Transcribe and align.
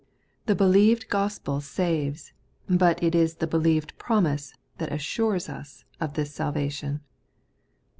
The 0.47 0.55
believed 0.55 1.09
gospel 1.09 1.61
saves; 1.61 2.33
but 2.67 3.03
it 3.03 3.13
is 3.13 3.35
the 3.35 3.45
believed 3.45 3.95
promise 3.99 4.55
that 4.79 4.91
assures 4.91 5.47
us 5.47 5.83
of 5.99 6.15
this 6.15 6.33
salvation. 6.33 7.01